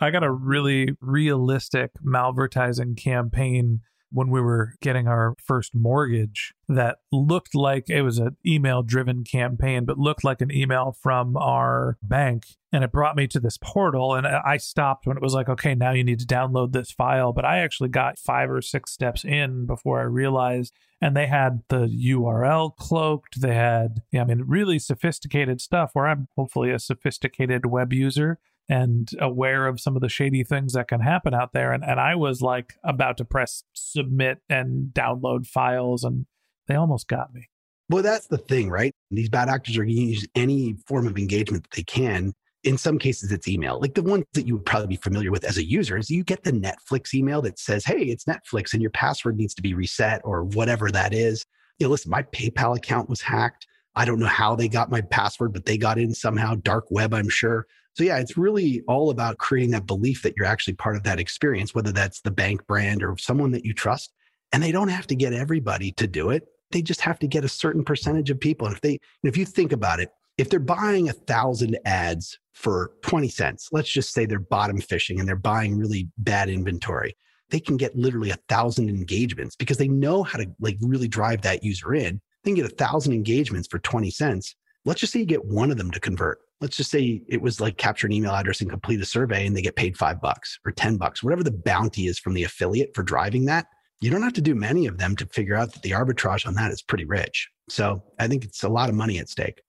I 0.00 0.10
got 0.10 0.24
a 0.24 0.32
really 0.32 0.96
realistic 1.00 1.92
malvertising 2.04 2.96
campaign 2.96 3.82
when 4.12 4.30
we 4.30 4.40
were 4.40 4.74
getting 4.80 5.06
our 5.06 5.34
first 5.42 5.74
mortgage 5.74 6.54
that 6.68 6.98
looked 7.12 7.54
like 7.54 7.88
it 7.88 8.02
was 8.02 8.18
an 8.18 8.36
email 8.46 8.82
driven 8.82 9.24
campaign, 9.24 9.84
but 9.84 9.98
looked 9.98 10.24
like 10.24 10.40
an 10.40 10.52
email 10.52 10.96
from 11.00 11.36
our 11.36 11.96
bank. 12.02 12.46
And 12.72 12.84
it 12.84 12.92
brought 12.92 13.16
me 13.16 13.26
to 13.28 13.40
this 13.40 13.58
portal. 13.58 14.14
And 14.14 14.26
I 14.26 14.56
stopped 14.56 15.06
when 15.06 15.16
it 15.16 15.22
was 15.22 15.34
like, 15.34 15.48
okay, 15.48 15.74
now 15.74 15.90
you 15.90 16.04
need 16.04 16.20
to 16.20 16.26
download 16.26 16.72
this 16.72 16.92
file. 16.92 17.32
But 17.32 17.44
I 17.44 17.58
actually 17.58 17.88
got 17.88 18.18
five 18.18 18.48
or 18.50 18.62
six 18.62 18.92
steps 18.92 19.24
in 19.24 19.66
before 19.66 19.98
I 19.98 20.04
realized. 20.04 20.72
And 21.00 21.16
they 21.16 21.26
had 21.26 21.62
the 21.68 21.86
URL 21.86 22.76
cloaked. 22.76 23.40
They 23.40 23.54
had, 23.54 24.02
I 24.14 24.22
mean, 24.22 24.44
really 24.46 24.78
sophisticated 24.78 25.60
stuff 25.60 25.90
where 25.94 26.06
I'm 26.06 26.28
hopefully 26.36 26.70
a 26.70 26.78
sophisticated 26.78 27.66
web 27.66 27.92
user 27.92 28.38
and 28.70 29.10
aware 29.18 29.66
of 29.66 29.80
some 29.80 29.96
of 29.96 30.00
the 30.00 30.08
shady 30.08 30.44
things 30.44 30.74
that 30.74 30.86
can 30.86 31.00
happen 31.00 31.34
out 31.34 31.52
there. 31.52 31.72
And, 31.72 31.84
and 31.84 31.98
I 31.98 32.14
was 32.14 32.40
like 32.40 32.74
about 32.84 33.16
to 33.16 33.24
press 33.24 33.64
submit 33.72 34.38
and 34.48 34.94
download 34.94 35.46
files, 35.46 36.04
and 36.04 36.26
they 36.68 36.76
almost 36.76 37.08
got 37.08 37.34
me. 37.34 37.48
Well, 37.88 38.04
that's 38.04 38.28
the 38.28 38.38
thing, 38.38 38.70
right? 38.70 38.94
These 39.10 39.28
bad 39.28 39.48
actors 39.48 39.76
are 39.76 39.82
going 39.82 39.96
to 39.96 40.00
use 40.00 40.26
any 40.36 40.76
form 40.86 41.08
of 41.08 41.18
engagement 41.18 41.64
that 41.64 41.76
they 41.76 41.82
can. 41.82 42.32
In 42.62 42.78
some 42.78 42.96
cases, 42.96 43.32
it's 43.32 43.48
email. 43.48 43.80
Like 43.80 43.94
the 43.94 44.04
ones 44.04 44.24
that 44.34 44.46
you 44.46 44.54
would 44.54 44.66
probably 44.66 44.86
be 44.86 44.96
familiar 44.96 45.32
with 45.32 45.42
as 45.42 45.56
a 45.56 45.66
user 45.66 45.96
is 45.96 46.08
you 46.08 46.22
get 46.22 46.44
the 46.44 46.52
Netflix 46.52 47.12
email 47.12 47.42
that 47.42 47.58
says, 47.58 47.84
hey, 47.84 48.02
it's 48.02 48.26
Netflix 48.26 48.72
and 48.72 48.80
your 48.80 48.92
password 48.92 49.36
needs 49.36 49.54
to 49.54 49.62
be 49.62 49.74
reset 49.74 50.20
or 50.22 50.44
whatever 50.44 50.92
that 50.92 51.12
is. 51.12 51.44
You 51.80 51.86
know, 51.86 51.90
listen, 51.90 52.10
my 52.10 52.22
PayPal 52.22 52.76
account 52.76 53.08
was 53.08 53.20
hacked. 53.20 53.66
I 53.96 54.04
don't 54.04 54.20
know 54.20 54.26
how 54.26 54.54
they 54.54 54.68
got 54.68 54.92
my 54.92 55.00
password, 55.00 55.52
but 55.52 55.64
they 55.64 55.76
got 55.76 55.98
in 55.98 56.14
somehow, 56.14 56.54
dark 56.54 56.84
web, 56.90 57.12
I'm 57.12 57.28
sure. 57.28 57.66
So, 57.94 58.04
yeah, 58.04 58.18
it's 58.18 58.36
really 58.36 58.82
all 58.86 59.10
about 59.10 59.38
creating 59.38 59.72
that 59.72 59.86
belief 59.86 60.22
that 60.22 60.34
you're 60.36 60.46
actually 60.46 60.74
part 60.74 60.96
of 60.96 61.02
that 61.02 61.20
experience, 61.20 61.74
whether 61.74 61.92
that's 61.92 62.20
the 62.20 62.30
bank 62.30 62.66
brand 62.66 63.02
or 63.02 63.16
someone 63.18 63.50
that 63.52 63.64
you 63.64 63.74
trust. 63.74 64.12
And 64.52 64.62
they 64.62 64.72
don't 64.72 64.88
have 64.88 65.06
to 65.08 65.14
get 65.14 65.32
everybody 65.32 65.92
to 65.92 66.06
do 66.06 66.30
it. 66.30 66.46
They 66.70 66.82
just 66.82 67.00
have 67.00 67.18
to 67.20 67.26
get 67.26 67.44
a 67.44 67.48
certain 67.48 67.84
percentage 67.84 68.30
of 68.30 68.40
people. 68.40 68.66
And 68.66 68.74
if 68.74 68.80
they, 68.80 68.98
if 69.22 69.36
you 69.36 69.44
think 69.44 69.72
about 69.72 70.00
it, 70.00 70.10
if 70.38 70.48
they're 70.48 70.60
buying 70.60 71.08
a 71.08 71.12
thousand 71.12 71.78
ads 71.84 72.38
for 72.54 72.92
20 73.02 73.28
cents, 73.28 73.68
let's 73.72 73.90
just 73.90 74.12
say 74.12 74.24
they're 74.24 74.38
bottom 74.38 74.80
fishing 74.80 75.20
and 75.20 75.28
they're 75.28 75.36
buying 75.36 75.76
really 75.76 76.08
bad 76.18 76.48
inventory, 76.48 77.16
they 77.50 77.60
can 77.60 77.76
get 77.76 77.96
literally 77.96 78.30
a 78.30 78.38
thousand 78.48 78.88
engagements 78.88 79.56
because 79.56 79.76
they 79.76 79.88
know 79.88 80.22
how 80.22 80.38
to 80.38 80.46
like 80.60 80.78
really 80.80 81.08
drive 81.08 81.42
that 81.42 81.62
user 81.62 81.94
in. 81.94 82.20
They 82.42 82.52
can 82.52 82.62
get 82.62 82.72
a 82.72 82.74
thousand 82.74 83.12
engagements 83.12 83.68
for 83.68 83.80
20 83.80 84.10
cents. 84.10 84.54
Let's 84.84 85.00
just 85.00 85.12
say 85.12 85.20
you 85.20 85.26
get 85.26 85.44
one 85.44 85.70
of 85.70 85.76
them 85.76 85.90
to 85.90 86.00
convert 86.00 86.38
let's 86.60 86.76
just 86.76 86.90
say 86.90 87.22
it 87.28 87.40
was 87.40 87.60
like 87.60 87.78
capture 87.78 88.06
an 88.06 88.12
email 88.12 88.32
address 88.32 88.60
and 88.60 88.70
complete 88.70 89.00
a 89.00 89.04
survey 89.04 89.46
and 89.46 89.56
they 89.56 89.62
get 89.62 89.76
paid 89.76 89.96
five 89.96 90.20
bucks 90.20 90.58
or 90.64 90.72
10 90.72 90.96
bucks, 90.96 91.22
whatever 91.22 91.42
the 91.42 91.50
bounty 91.50 92.06
is 92.06 92.18
from 92.18 92.34
the 92.34 92.44
affiliate 92.44 92.94
for 92.94 93.02
driving 93.02 93.46
that. 93.46 93.66
You 94.00 94.10
don't 94.10 94.22
have 94.22 94.34
to 94.34 94.40
do 94.40 94.54
many 94.54 94.86
of 94.86 94.98
them 94.98 95.16
to 95.16 95.26
figure 95.26 95.56
out 95.56 95.72
that 95.72 95.82
the 95.82 95.90
arbitrage 95.90 96.46
on 96.46 96.54
that 96.54 96.70
is 96.70 96.82
pretty 96.82 97.04
rich. 97.04 97.48
So 97.68 98.02
I 98.18 98.28
think 98.28 98.44
it's 98.44 98.62
a 98.62 98.68
lot 98.68 98.88
of 98.88 98.94
money 98.94 99.18
at 99.18 99.28
stake. 99.28 99.60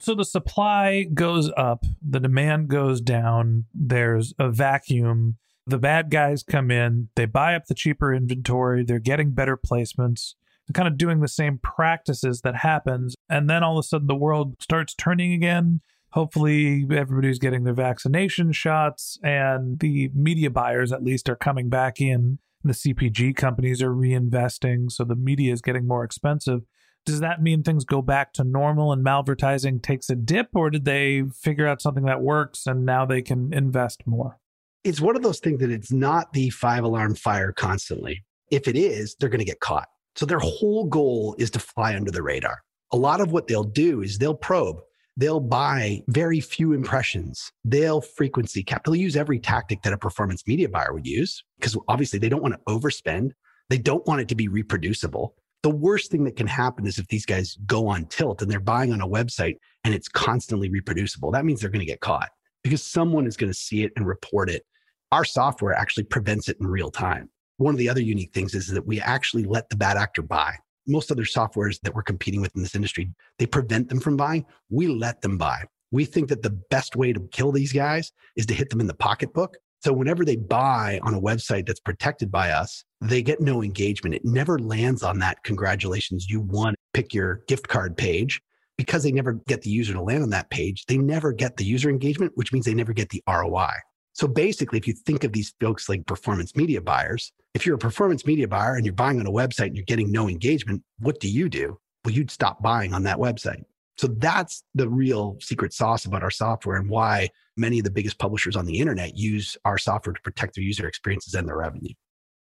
So 0.00 0.14
the 0.14 0.24
supply 0.24 1.04
goes 1.04 1.50
up, 1.56 1.84
the 2.06 2.20
demand 2.20 2.68
goes 2.68 3.00
down, 3.00 3.66
there's 3.72 4.34
a 4.38 4.50
vacuum. 4.50 5.36
The 5.66 5.78
bad 5.78 6.10
guys 6.10 6.42
come 6.42 6.70
in, 6.70 7.08
they 7.16 7.24
buy 7.24 7.54
up 7.54 7.66
the 7.66 7.74
cheaper 7.74 8.12
inventory, 8.12 8.84
they're 8.84 8.98
getting 8.98 9.30
better 9.30 9.56
placements 9.56 10.34
kind 10.72 10.88
of 10.88 10.96
doing 10.96 11.20
the 11.20 11.28
same 11.28 11.58
practices 11.58 12.40
that 12.40 12.56
happens 12.56 13.14
and 13.28 13.50
then 13.50 13.62
all 13.62 13.76
of 13.76 13.84
a 13.84 13.86
sudden 13.86 14.06
the 14.06 14.14
world 14.14 14.56
starts 14.62 14.94
turning 14.94 15.34
again 15.34 15.82
hopefully 16.14 16.86
everybody's 16.92 17.40
getting 17.40 17.64
their 17.64 17.74
vaccination 17.74 18.52
shots 18.52 19.18
and 19.24 19.80
the 19.80 20.08
media 20.14 20.48
buyers 20.48 20.92
at 20.92 21.02
least 21.02 21.28
are 21.28 21.34
coming 21.34 21.68
back 21.68 22.00
in. 22.00 22.38
The 22.62 22.72
cpg 22.72 23.34
companies 23.34 23.82
are 23.82 23.90
reinvesting 23.90 24.92
so 24.92 25.04
the 25.04 25.16
media 25.16 25.52
is 25.52 25.60
getting 25.60 25.86
more 25.88 26.04
expensive. 26.04 26.60
Does 27.04 27.18
that 27.18 27.42
mean 27.42 27.62
things 27.62 27.84
go 27.84 28.00
back 28.00 28.32
to 28.34 28.44
normal 28.44 28.92
and 28.92 29.04
malvertising 29.04 29.82
takes 29.82 30.08
a 30.08 30.14
dip 30.14 30.50
or 30.54 30.70
did 30.70 30.84
they 30.84 31.24
figure 31.34 31.66
out 31.66 31.82
something 31.82 32.04
that 32.04 32.22
works 32.22 32.64
and 32.64 32.86
now 32.86 33.04
they 33.04 33.20
can 33.20 33.52
invest 33.52 34.06
more? 34.06 34.38
It's 34.84 35.00
one 35.00 35.16
of 35.16 35.22
those 35.22 35.40
things 35.40 35.58
that 35.60 35.70
it's 35.70 35.92
not 35.92 36.32
the 36.32 36.48
five 36.50 36.84
alarm 36.84 37.16
fire 37.16 37.50
constantly. 37.50 38.24
If 38.52 38.68
it 38.68 38.76
is 38.76 39.16
they're 39.18 39.28
going 39.28 39.40
to 39.40 39.44
get 39.44 39.58
caught. 39.58 39.88
So 40.14 40.26
their 40.26 40.38
whole 40.38 40.84
goal 40.84 41.34
is 41.40 41.50
to 41.50 41.58
fly 41.58 41.96
under 41.96 42.12
the 42.12 42.22
radar. 42.22 42.62
A 42.92 42.96
lot 42.96 43.20
of 43.20 43.32
what 43.32 43.48
they'll 43.48 43.64
do 43.64 44.00
is 44.00 44.18
they'll 44.18 44.32
probe 44.32 44.76
they'll 45.16 45.40
buy 45.40 46.02
very 46.08 46.40
few 46.40 46.72
impressions. 46.72 47.50
They'll 47.64 48.00
frequency 48.00 48.62
cap. 48.62 48.84
They'll 48.84 48.96
use 48.96 49.16
every 49.16 49.38
tactic 49.38 49.82
that 49.82 49.92
a 49.92 49.98
performance 49.98 50.42
media 50.46 50.68
buyer 50.68 50.92
would 50.92 51.06
use 51.06 51.44
because 51.58 51.76
obviously 51.88 52.18
they 52.18 52.28
don't 52.28 52.42
want 52.42 52.54
to 52.54 52.72
overspend. 52.72 53.32
They 53.70 53.78
don't 53.78 54.06
want 54.06 54.20
it 54.20 54.28
to 54.28 54.34
be 54.34 54.48
reproducible. 54.48 55.34
The 55.62 55.70
worst 55.70 56.10
thing 56.10 56.24
that 56.24 56.36
can 56.36 56.46
happen 56.46 56.86
is 56.86 56.98
if 56.98 57.08
these 57.08 57.24
guys 57.24 57.56
go 57.66 57.86
on 57.88 58.06
tilt 58.06 58.42
and 58.42 58.50
they're 58.50 58.60
buying 58.60 58.92
on 58.92 59.00
a 59.00 59.08
website 59.08 59.56
and 59.84 59.94
it's 59.94 60.08
constantly 60.08 60.68
reproducible. 60.68 61.30
That 61.30 61.44
means 61.44 61.60
they're 61.60 61.70
going 61.70 61.80
to 61.80 61.86
get 61.86 62.00
caught 62.00 62.30
because 62.62 62.84
someone 62.84 63.26
is 63.26 63.36
going 63.36 63.50
to 63.50 63.58
see 63.58 63.82
it 63.82 63.92
and 63.96 64.06
report 64.06 64.50
it. 64.50 64.64
Our 65.12 65.24
software 65.24 65.72
actually 65.72 66.04
prevents 66.04 66.48
it 66.48 66.58
in 66.60 66.66
real 66.66 66.90
time. 66.90 67.30
One 67.56 67.72
of 67.72 67.78
the 67.78 67.88
other 67.88 68.02
unique 68.02 68.34
things 68.34 68.54
is 68.54 68.66
that 68.68 68.86
we 68.86 69.00
actually 69.00 69.44
let 69.44 69.70
the 69.70 69.76
bad 69.76 69.96
actor 69.96 70.22
buy 70.22 70.56
most 70.86 71.10
other 71.10 71.24
softwares 71.24 71.78
that 71.82 71.94
we're 71.94 72.02
competing 72.02 72.40
with 72.40 72.54
in 72.56 72.62
this 72.62 72.74
industry, 72.74 73.10
they 73.38 73.46
prevent 73.46 73.88
them 73.88 74.00
from 74.00 74.16
buying. 74.16 74.44
We 74.70 74.86
let 74.86 75.20
them 75.22 75.38
buy. 75.38 75.64
We 75.90 76.04
think 76.04 76.28
that 76.28 76.42
the 76.42 76.58
best 76.70 76.96
way 76.96 77.12
to 77.12 77.28
kill 77.30 77.52
these 77.52 77.72
guys 77.72 78.12
is 78.36 78.46
to 78.46 78.54
hit 78.54 78.70
them 78.70 78.80
in 78.80 78.86
the 78.86 78.94
pocketbook. 78.94 79.56
So 79.82 79.92
whenever 79.92 80.24
they 80.24 80.36
buy 80.36 80.98
on 81.02 81.14
a 81.14 81.20
website 81.20 81.66
that's 81.66 81.80
protected 81.80 82.32
by 82.32 82.50
us, 82.50 82.84
they 83.00 83.22
get 83.22 83.40
no 83.40 83.62
engagement. 83.62 84.14
It 84.14 84.24
never 84.24 84.58
lands 84.58 85.02
on 85.02 85.18
that 85.18 85.42
congratulations, 85.44 86.28
you 86.28 86.40
won, 86.40 86.74
pick 86.94 87.12
your 87.12 87.42
gift 87.48 87.68
card 87.68 87.96
page. 87.96 88.40
Because 88.76 89.04
they 89.04 89.12
never 89.12 89.34
get 89.46 89.62
the 89.62 89.70
user 89.70 89.92
to 89.92 90.02
land 90.02 90.24
on 90.24 90.30
that 90.30 90.50
page, 90.50 90.84
they 90.86 90.98
never 90.98 91.32
get 91.32 91.56
the 91.56 91.64
user 91.64 91.88
engagement, 91.90 92.32
which 92.34 92.52
means 92.52 92.64
they 92.64 92.74
never 92.74 92.92
get 92.92 93.10
the 93.10 93.22
ROI. 93.28 93.70
So 94.14 94.28
basically, 94.28 94.78
if 94.78 94.86
you 94.86 94.94
think 94.94 95.24
of 95.24 95.32
these 95.32 95.54
folks 95.60 95.88
like 95.88 96.06
performance 96.06 96.54
media 96.56 96.80
buyers, 96.80 97.32
if 97.52 97.66
you're 97.66 97.74
a 97.74 97.78
performance 97.78 98.24
media 98.24 98.48
buyer 98.48 98.76
and 98.76 98.86
you're 98.86 98.94
buying 98.94 99.18
on 99.20 99.26
a 99.26 99.30
website 99.30 99.66
and 99.66 99.76
you're 99.76 99.84
getting 99.84 100.10
no 100.10 100.28
engagement, 100.28 100.82
what 101.00 101.20
do 101.20 101.28
you 101.28 101.48
do? 101.48 101.78
Well, 102.04 102.14
you'd 102.14 102.30
stop 102.30 102.62
buying 102.62 102.94
on 102.94 103.02
that 103.04 103.18
website. 103.18 103.64
So 103.96 104.08
that's 104.08 104.64
the 104.74 104.88
real 104.88 105.36
secret 105.40 105.72
sauce 105.72 106.04
about 106.04 106.22
our 106.22 106.30
software 106.30 106.76
and 106.76 106.88
why 106.88 107.28
many 107.56 107.78
of 107.78 107.84
the 107.84 107.90
biggest 107.90 108.18
publishers 108.18 108.56
on 108.56 108.66
the 108.66 108.78
internet 108.78 109.16
use 109.16 109.56
our 109.64 109.78
software 109.78 110.14
to 110.14 110.20
protect 110.22 110.54
their 110.54 110.64
user 110.64 110.86
experiences 110.86 111.34
and 111.34 111.46
their 111.46 111.56
revenue. 111.56 111.94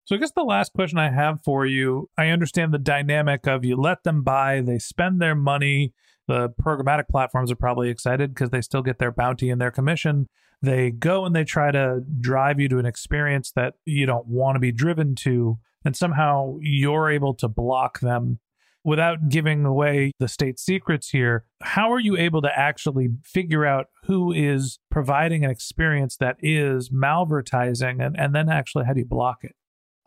So 0.05 0.15
I 0.15 0.19
guess 0.19 0.31
the 0.31 0.43
last 0.43 0.73
question 0.73 0.97
I 0.97 1.11
have 1.11 1.43
for 1.43 1.67
you, 1.67 2.09
I 2.17 2.29
understand 2.29 2.73
the 2.73 2.79
dynamic 2.79 3.47
of 3.47 3.63
you 3.63 3.75
let 3.75 4.03
them 4.03 4.23
buy, 4.23 4.61
they 4.61 4.79
spend 4.79 5.21
their 5.21 5.35
money. 5.35 5.93
The 6.29 6.47
programmatic 6.47 7.07
platforms 7.09 7.51
are 7.51 7.55
probably 7.55 7.89
excited 7.89 8.35
because 8.35 8.51
they 8.51 8.61
still 8.61 8.83
get 8.83 8.99
their 8.99 9.11
bounty 9.11 9.49
and 9.49 9.59
their 9.59 9.71
commission. 9.71 10.27
They 10.61 10.91
go 10.91 11.25
and 11.25 11.35
they 11.35 11.43
try 11.43 11.71
to 11.71 12.03
drive 12.21 12.59
you 12.59 12.69
to 12.69 12.77
an 12.77 12.85
experience 12.85 13.51
that 13.55 13.73
you 13.83 14.05
don't 14.05 14.27
want 14.27 14.55
to 14.55 14.59
be 14.59 14.71
driven 14.71 15.15
to 15.15 15.57
and 15.83 15.95
somehow 15.95 16.57
you're 16.61 17.09
able 17.09 17.33
to 17.33 17.47
block 17.47 18.01
them. 18.01 18.37
Without 18.83 19.27
giving 19.27 19.65
away 19.65 20.11
the 20.19 20.29
state 20.29 20.57
secrets 20.57 21.09
here 21.09 21.43
how 21.61 21.91
are 21.91 21.99
you 21.99 22.15
able 22.15 22.41
to 22.41 22.49
actually 22.57 23.09
figure 23.25 23.65
out 23.65 23.87
who 24.03 24.31
is 24.31 24.79
providing 24.89 25.43
an 25.43 25.51
experience 25.51 26.15
that 26.15 26.37
is 26.41 26.89
malvertising 26.89 28.03
and, 28.03 28.17
and 28.17 28.33
then 28.33 28.47
actually 28.47 28.85
how 28.85 28.93
do 28.93 28.99
you 28.99 29.05
block 29.05 29.39
it 29.43 29.53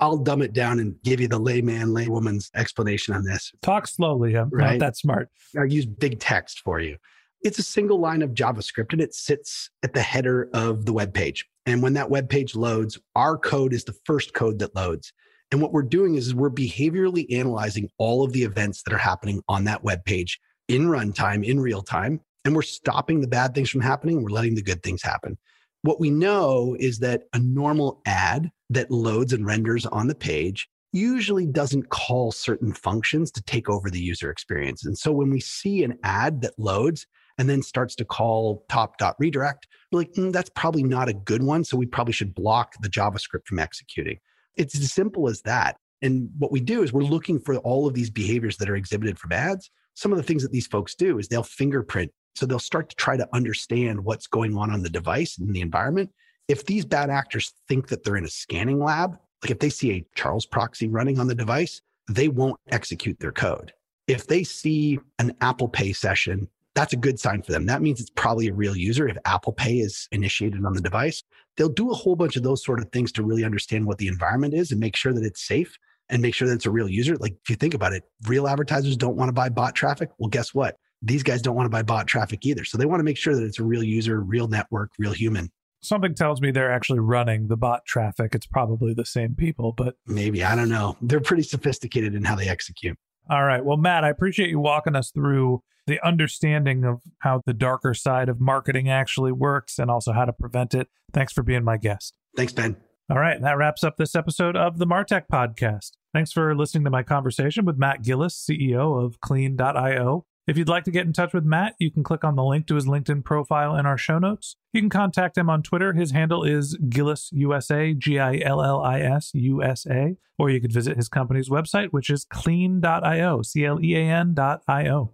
I'll 0.02 0.16
dumb 0.16 0.42
it 0.42 0.52
down 0.52 0.80
and 0.80 0.96
give 1.04 1.20
you 1.20 1.28
the 1.28 1.38
layman, 1.38 1.90
laywoman's 1.90 2.50
explanation 2.56 3.14
on 3.14 3.22
this. 3.22 3.52
Talk 3.62 3.86
slowly. 3.86 4.36
I'm 4.36 4.50
right? 4.50 4.72
not 4.72 4.80
that 4.80 4.96
smart. 4.96 5.28
I'll 5.56 5.64
use 5.64 5.86
big 5.86 6.18
text 6.18 6.58
for 6.58 6.80
you. 6.80 6.96
It's 7.44 7.60
a 7.60 7.62
single 7.62 8.00
line 8.00 8.20
of 8.20 8.30
JavaScript 8.30 8.92
and 8.92 9.00
it 9.00 9.14
sits 9.14 9.70
at 9.84 9.94
the 9.94 10.02
header 10.02 10.50
of 10.54 10.86
the 10.86 10.92
web 10.92 11.14
page. 11.14 11.46
And 11.66 11.84
when 11.84 11.92
that 11.92 12.10
web 12.10 12.28
page 12.28 12.56
loads, 12.56 12.98
our 13.14 13.38
code 13.38 13.72
is 13.72 13.84
the 13.84 13.94
first 14.04 14.34
code 14.34 14.58
that 14.58 14.74
loads. 14.74 15.12
And 15.52 15.62
what 15.62 15.72
we're 15.72 15.82
doing 15.82 16.16
is 16.16 16.34
we're 16.34 16.50
behaviorally 16.50 17.32
analyzing 17.32 17.88
all 17.96 18.24
of 18.24 18.32
the 18.32 18.42
events 18.42 18.82
that 18.82 18.92
are 18.92 18.98
happening 18.98 19.40
on 19.48 19.62
that 19.64 19.84
web 19.84 20.04
page 20.04 20.40
in 20.66 20.86
runtime, 20.86 21.46
in 21.46 21.60
real 21.60 21.82
time. 21.82 22.20
And 22.44 22.56
we're 22.56 22.62
stopping 22.62 23.20
the 23.20 23.28
bad 23.28 23.54
things 23.54 23.70
from 23.70 23.82
happening. 23.82 24.20
We're 24.20 24.30
letting 24.30 24.56
the 24.56 24.62
good 24.62 24.82
things 24.82 25.00
happen. 25.00 25.38
What 25.82 26.00
we 26.00 26.10
know 26.10 26.76
is 26.78 27.00
that 27.00 27.24
a 27.32 27.38
normal 27.38 28.00
ad 28.06 28.50
that 28.70 28.90
loads 28.90 29.32
and 29.32 29.44
renders 29.44 29.84
on 29.86 30.06
the 30.06 30.14
page 30.14 30.68
usually 30.92 31.46
doesn't 31.46 31.88
call 31.88 32.30
certain 32.30 32.72
functions 32.72 33.30
to 33.32 33.42
take 33.42 33.68
over 33.68 33.90
the 33.90 34.00
user 34.00 34.30
experience. 34.30 34.84
And 34.84 34.96
so 34.96 35.10
when 35.10 35.30
we 35.30 35.40
see 35.40 35.82
an 35.82 35.98
ad 36.04 36.42
that 36.42 36.58
loads 36.58 37.06
and 37.38 37.48
then 37.48 37.62
starts 37.62 37.94
to 37.96 38.04
call 38.04 38.64
top 38.68 38.98
dot 38.98 39.16
redirect, 39.18 39.66
we're 39.90 40.00
like, 40.00 40.12
mm, 40.12 40.32
that's 40.32 40.50
probably 40.50 40.82
not 40.82 41.08
a 41.08 41.14
good 41.14 41.42
one. 41.42 41.64
So 41.64 41.76
we 41.76 41.86
probably 41.86 42.12
should 42.12 42.34
block 42.34 42.74
the 42.80 42.90
JavaScript 42.90 43.46
from 43.46 43.58
executing. 43.58 44.18
It's 44.56 44.78
as 44.78 44.92
simple 44.92 45.28
as 45.28 45.42
that. 45.42 45.78
And 46.02 46.28
what 46.38 46.52
we 46.52 46.60
do 46.60 46.82
is 46.82 46.92
we're 46.92 47.02
looking 47.02 47.40
for 47.40 47.56
all 47.58 47.86
of 47.86 47.94
these 47.94 48.10
behaviors 48.10 48.56
that 48.58 48.68
are 48.68 48.76
exhibited 48.76 49.18
from 49.18 49.32
ads. 49.32 49.70
Some 49.94 50.12
of 50.12 50.18
the 50.18 50.24
things 50.24 50.42
that 50.42 50.52
these 50.52 50.66
folks 50.66 50.94
do 50.94 51.18
is 51.18 51.28
they'll 51.28 51.42
fingerprint. 51.42 52.12
So 52.34 52.46
they'll 52.46 52.58
start 52.58 52.88
to 52.90 52.96
try 52.96 53.16
to 53.16 53.28
understand 53.32 54.04
what's 54.04 54.26
going 54.26 54.56
on 54.56 54.70
on 54.70 54.82
the 54.82 54.90
device 54.90 55.38
and 55.38 55.54
the 55.54 55.60
environment. 55.60 56.10
If 56.48 56.66
these 56.66 56.84
bad 56.84 57.10
actors 57.10 57.52
think 57.68 57.88
that 57.88 58.04
they're 58.04 58.16
in 58.16 58.24
a 58.24 58.30
scanning 58.30 58.82
lab, 58.82 59.16
like 59.42 59.50
if 59.50 59.58
they 59.58 59.70
see 59.70 59.92
a 59.92 60.06
Charles 60.14 60.46
proxy 60.46 60.88
running 60.88 61.18
on 61.18 61.26
the 61.26 61.34
device, 61.34 61.82
they 62.08 62.28
won't 62.28 62.58
execute 62.68 63.18
their 63.20 63.32
code. 63.32 63.72
If 64.06 64.26
they 64.26 64.44
see 64.44 64.98
an 65.18 65.34
Apple 65.40 65.68
Pay 65.68 65.92
session, 65.92 66.48
that's 66.74 66.92
a 66.92 66.96
good 66.96 67.20
sign 67.20 67.42
for 67.42 67.52
them. 67.52 67.66
That 67.66 67.82
means 67.82 68.00
it's 68.00 68.10
probably 68.10 68.48
a 68.48 68.54
real 68.54 68.76
user. 68.76 69.06
If 69.06 69.18
Apple 69.24 69.52
Pay 69.52 69.78
is 69.78 70.08
initiated 70.10 70.64
on 70.64 70.72
the 70.72 70.80
device, 70.80 71.22
they'll 71.56 71.68
do 71.68 71.90
a 71.90 71.94
whole 71.94 72.16
bunch 72.16 72.36
of 72.36 72.42
those 72.42 72.64
sort 72.64 72.80
of 72.80 72.90
things 72.90 73.12
to 73.12 73.22
really 73.22 73.44
understand 73.44 73.86
what 73.86 73.98
the 73.98 74.08
environment 74.08 74.54
is 74.54 74.70
and 74.70 74.80
make 74.80 74.96
sure 74.96 75.12
that 75.12 75.24
it's 75.24 75.46
safe 75.46 75.76
and 76.08 76.22
make 76.22 76.34
sure 76.34 76.48
that 76.48 76.54
it's 76.54 76.66
a 76.66 76.70
real 76.70 76.88
user. 76.88 77.16
Like 77.16 77.34
if 77.42 77.50
you 77.50 77.56
think 77.56 77.74
about 77.74 77.92
it, 77.92 78.04
real 78.26 78.48
advertisers 78.48 78.96
don't 78.96 79.16
want 79.16 79.28
to 79.28 79.32
buy 79.32 79.48
bot 79.48 79.74
traffic. 79.74 80.10
Well, 80.18 80.28
guess 80.28 80.54
what? 80.54 80.78
These 81.02 81.22
guys 81.22 81.42
don't 81.42 81.56
want 81.56 81.66
to 81.66 81.70
buy 81.70 81.82
bot 81.82 82.06
traffic 82.06 82.46
either. 82.46 82.64
So 82.64 82.78
they 82.78 82.86
want 82.86 83.00
to 83.00 83.04
make 83.04 83.16
sure 83.16 83.34
that 83.34 83.42
it's 83.42 83.58
a 83.58 83.64
real 83.64 83.82
user, 83.82 84.20
real 84.20 84.48
network, 84.48 84.92
real 84.98 85.12
human. 85.12 85.50
Something 85.80 86.14
tells 86.14 86.40
me 86.40 86.52
they're 86.52 86.72
actually 86.72 87.00
running 87.00 87.48
the 87.48 87.56
bot 87.56 87.84
traffic. 87.86 88.36
It's 88.36 88.46
probably 88.46 88.94
the 88.94 89.04
same 89.04 89.34
people, 89.34 89.72
but 89.72 89.96
maybe, 90.06 90.44
I 90.44 90.54
don't 90.54 90.68
know. 90.68 90.96
They're 91.02 91.20
pretty 91.20 91.42
sophisticated 91.42 92.14
in 92.14 92.22
how 92.24 92.36
they 92.36 92.48
execute. 92.48 92.96
All 93.28 93.44
right. 93.44 93.64
Well, 93.64 93.76
Matt, 93.76 94.04
I 94.04 94.10
appreciate 94.10 94.48
you 94.48 94.60
walking 94.60 94.94
us 94.94 95.10
through 95.10 95.62
the 95.88 95.98
understanding 96.06 96.84
of 96.84 97.02
how 97.18 97.42
the 97.46 97.52
darker 97.52 97.94
side 97.94 98.28
of 98.28 98.40
marketing 98.40 98.88
actually 98.88 99.32
works 99.32 99.80
and 99.80 99.90
also 99.90 100.12
how 100.12 100.24
to 100.24 100.32
prevent 100.32 100.72
it. 100.72 100.88
Thanks 101.12 101.32
for 101.32 101.42
being 101.42 101.64
my 101.64 101.78
guest. 101.78 102.14
Thanks, 102.36 102.52
Ben. 102.52 102.76
All 103.10 103.18
right. 103.18 103.40
That 103.40 103.58
wraps 103.58 103.82
up 103.82 103.96
this 103.96 104.14
episode 104.14 104.56
of 104.56 104.78
the 104.78 104.86
Martech 104.86 105.24
podcast. 105.32 105.90
Thanks 106.14 106.30
for 106.30 106.54
listening 106.54 106.84
to 106.84 106.90
my 106.90 107.02
conversation 107.02 107.64
with 107.64 107.76
Matt 107.76 108.02
Gillis, 108.02 108.46
CEO 108.48 109.04
of 109.04 109.20
Clean.io. 109.20 110.26
If 110.44 110.58
you'd 110.58 110.68
like 110.68 110.82
to 110.84 110.90
get 110.90 111.06
in 111.06 111.12
touch 111.12 111.32
with 111.32 111.44
Matt, 111.44 111.76
you 111.78 111.90
can 111.90 112.02
click 112.02 112.24
on 112.24 112.34
the 112.34 112.42
link 112.42 112.66
to 112.66 112.74
his 112.74 112.86
LinkedIn 112.86 113.24
profile 113.24 113.76
in 113.76 113.86
our 113.86 113.96
show 113.96 114.18
notes. 114.18 114.56
You 114.72 114.80
can 114.80 114.90
contact 114.90 115.38
him 115.38 115.48
on 115.48 115.62
Twitter. 115.62 115.92
His 115.92 116.10
handle 116.10 116.42
is 116.42 116.76
GillisUSA, 116.78 117.96
G 117.96 118.18
I 118.18 118.38
L 118.38 118.60
L 118.60 118.82
I 118.82 119.00
S 119.00 119.30
U 119.34 119.62
S 119.62 119.86
A. 119.86 120.16
Or 120.38 120.50
you 120.50 120.60
could 120.60 120.72
visit 120.72 120.96
his 120.96 121.08
company's 121.08 121.48
website, 121.48 121.90
which 121.90 122.10
is 122.10 122.24
clean.io, 122.24 123.42
C 123.42 123.64
L 123.64 123.78
E 123.80 123.94
A 123.94 124.00
N.io. 124.00 125.12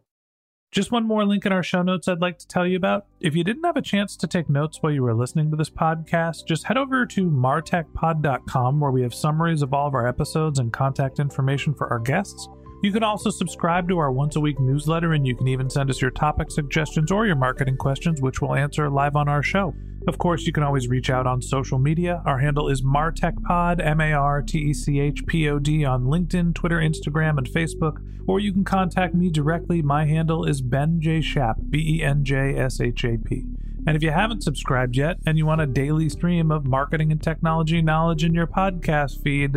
Just 0.71 0.93
one 0.93 1.07
more 1.07 1.25
link 1.25 1.47
in 1.47 1.53
our 1.53 1.63
show 1.63 1.83
notes 1.83 2.09
I'd 2.09 2.21
like 2.21 2.39
to 2.39 2.47
tell 2.47 2.67
you 2.67 2.77
about. 2.77 3.07
If 3.21 3.35
you 3.35 3.43
didn't 3.43 3.65
have 3.65 3.77
a 3.77 3.83
chance 3.83 4.17
to 4.17 4.27
take 4.27 4.51
notes 4.51 4.79
while 4.81 4.93
you 4.93 5.03
were 5.03 5.15
listening 5.15 5.51
to 5.51 5.57
this 5.57 5.71
podcast, 5.71 6.47
just 6.47 6.65
head 6.65 6.77
over 6.77 7.07
to 7.07 7.31
martechpod.com 7.31 8.81
where 8.81 8.91
we 8.91 9.03
have 9.03 9.15
summaries 9.15 9.63
of 9.63 9.73
all 9.73 9.89
of 9.89 9.95
our 9.95 10.07
episodes 10.07 10.59
and 10.59 10.73
contact 10.73 11.21
information 11.21 11.75
for 11.75 11.89
our 11.91 11.99
guests. 11.99 12.49
You 12.81 12.93
can 12.93 13.03
also 13.03 13.31
subscribe 13.31 13.89
to 13.89 13.99
our 13.99 14.13
once 14.13 14.37
a 14.37 14.41
week 14.41 14.61
newsletter, 14.61 15.13
and 15.13 15.27
you 15.27 15.35
can 15.35 15.49
even 15.49 15.69
send 15.69 15.91
us 15.91 16.01
your 16.01 16.13
topic 16.13 16.49
suggestions 16.49 17.11
or 17.11 17.27
your 17.27 17.35
marketing 17.35 17.77
questions, 17.77 18.23
which 18.23 18.41
we'll 18.41 18.55
answer 18.55 18.89
live 18.89 19.17
on 19.17 19.29
our 19.29 19.43
show. 19.43 19.75
Of 20.07 20.19
course, 20.19 20.47
you 20.47 20.53
can 20.53 20.63
always 20.63 20.87
reach 20.87 21.11
out 21.11 21.27
on 21.27 21.43
social 21.43 21.81
media. 21.81 22.23
Our 22.25 22.39
handle 22.39 22.69
is 22.69 22.83
MartechPod, 22.83 23.85
M 23.85 24.01
A 24.01 24.13
R 24.13 24.43
T 24.43 24.59
E 24.59 24.73
C 24.73 25.01
H 25.01 25.27
P 25.27 25.49
O 25.49 25.59
D, 25.59 25.85
on 25.85 26.05
LinkedIn, 26.05 26.55
Twitter, 26.55 26.79
Instagram, 26.79 27.37
and 27.37 27.49
Facebook. 27.49 27.99
Or 28.29 28.39
you 28.39 28.53
can 28.53 28.65
contact 28.65 29.13
me 29.13 29.29
directly. 29.29 29.83
My 29.83 30.05
handle 30.05 30.45
is 30.45 30.61
Ben 30.61 31.01
J. 31.01 31.21
Shap, 31.21 31.57
B 31.69 31.97
E 31.97 32.03
N 32.05 32.25
J 32.25 32.57
S 32.57 32.81
H 32.81 33.05
A 33.05 33.19
P. 33.19 33.45
And 33.89 33.97
if 33.97 34.05
you 34.05 34.13
haven't 34.13 34.45
subscribed 34.45 34.97
yet 34.97 35.17
and 35.27 35.37
you 35.37 35.47
want 35.47 35.63
a 35.63 35.67
daily 35.67 36.09
stream 36.09 36.53
of 36.53 36.65
marketing 36.65 37.11
and 37.11 37.21
technology 37.21 37.83
knowledge 37.83 38.23
in 38.23 38.35
your 38.35 38.47
podcast 38.47 39.21
feed, 39.23 39.57